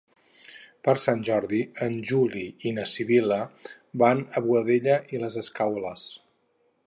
Per 0.87 0.93
Sant 1.01 1.19
Jordi 1.27 1.59
en 1.87 1.97
Juli 2.11 2.45
i 2.69 2.73
na 2.79 2.87
Sibil·la 2.93 3.39
van 4.05 4.25
a 4.41 4.45
Boadella 4.49 4.99
i 5.17 5.25
les 5.25 5.41
Escaules. 5.45 6.09